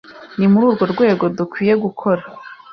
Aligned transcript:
ni 0.37 0.47
muri 0.51 0.63
urwo 0.67 0.83
rwego 0.93 1.23
dukwiye 1.37 1.73
gukora 1.83 2.23